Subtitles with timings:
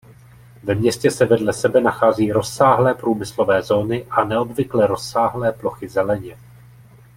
[0.63, 6.37] Ve městě se vedle sebe nachází rozsáhlé průmyslové zóny a neobvykle rozsáhlé plochy zeleně.